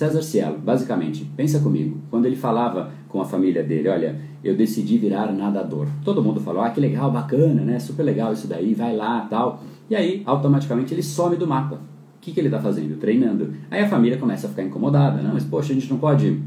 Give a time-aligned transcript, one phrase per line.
[0.00, 4.96] César Cielo, basicamente, pensa comigo, quando ele falava com a família dele, olha, eu decidi
[4.96, 5.88] virar nadador.
[6.02, 7.78] Todo mundo falou, ah, que legal, bacana, né?
[7.78, 9.62] Super legal isso daí, vai lá, tal.
[9.90, 11.74] E aí, automaticamente, ele some do mapa.
[11.76, 11.80] O
[12.18, 12.98] que, que ele está fazendo?
[12.98, 13.52] Treinando.
[13.70, 16.40] Aí a família começa a ficar incomodada, não, mas poxa, a gente não pode,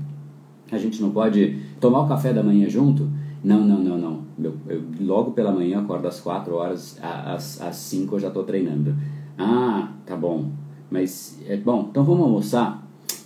[0.71, 3.07] a gente não pode tomar o café da manhã junto?
[3.43, 4.21] Não, não, não, não.
[4.43, 8.43] Eu, eu logo pela manhã acordo às 4 horas, às, às 5 eu já estou
[8.45, 8.95] treinando.
[9.37, 10.49] Ah, tá bom.
[10.89, 12.82] Mas, é bom, então vamos almoçar?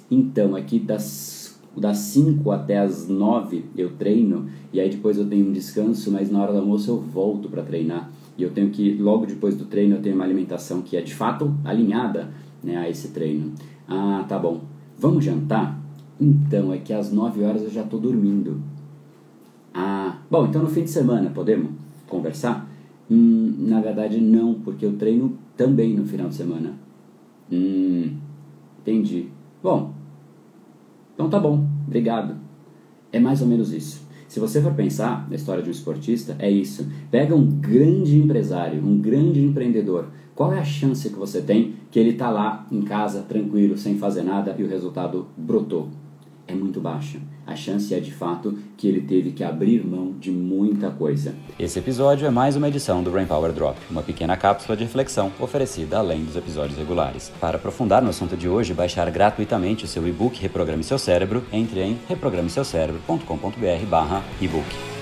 [0.09, 5.47] Então, aqui das, das 5 até as 9 eu treino, e aí depois eu tenho
[5.47, 8.09] um descanso, mas na hora do almoço eu volto para treinar.
[8.37, 11.13] E eu tenho que, logo depois do treino, eu tenho uma alimentação que é de
[11.13, 12.29] fato alinhada
[12.63, 13.53] né, a esse treino.
[13.87, 14.61] Ah, tá bom.
[14.97, 15.79] Vamos jantar?
[16.19, 18.61] Então, é que às 9 horas eu já estou dormindo.
[19.73, 21.71] Ah, bom, então no fim de semana podemos
[22.07, 22.67] conversar?
[23.09, 26.73] Hum, na verdade, não, porque eu treino também no final de semana.
[27.51, 28.17] Hum,
[28.79, 29.27] entendi.
[29.61, 29.93] Bom,
[31.17, 32.35] então tá bom, obrigado.
[33.11, 34.05] É mais ou menos isso.
[34.27, 36.87] Se você for pensar na história de um esportista, é isso.
[37.09, 40.09] Pega um grande empresário, um grande empreendedor.
[40.35, 43.97] Qual é a chance que você tem que ele está lá em casa, tranquilo, sem
[43.97, 45.89] fazer nada e o resultado brotou?
[46.47, 47.19] É muito baixa.
[47.45, 51.35] A chance é de fato que ele teve que abrir mão de muita coisa.
[51.59, 55.31] Esse episódio é mais uma edição do Brain Power Drop, uma pequena cápsula de reflexão
[55.39, 57.31] oferecida além dos episódios regulares.
[57.39, 61.81] Para aprofundar no assunto de hoje baixar gratuitamente o seu e-book Reprograme Seu Cérebro, entre
[61.81, 64.96] em reprogrameseucerebro.com.br/ebook.